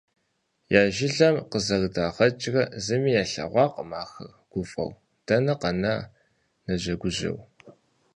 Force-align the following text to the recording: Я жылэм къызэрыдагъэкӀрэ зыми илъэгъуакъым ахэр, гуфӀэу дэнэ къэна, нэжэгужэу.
Я 0.79 0.81
жылэм 0.95 1.35
къызэрыдагъэкӀрэ 1.51 2.63
зыми 2.83 3.11
илъэгъуакъым 3.21 3.89
ахэр, 4.01 4.29
гуфӀэу 4.51 4.91
дэнэ 5.25 5.53
къэна, 5.61 5.93
нэжэгужэу. 6.65 7.39